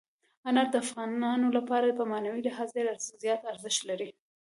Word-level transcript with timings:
انار 0.47 0.67
د 0.73 0.75
افغانانو 0.83 1.47
لپاره 1.57 1.97
په 1.99 2.03
معنوي 2.11 2.41
لحاظ 2.47 2.69
ډېر 2.77 2.87
زیات 3.23 3.41
ارزښت 3.51 3.81
لري. 3.89 4.09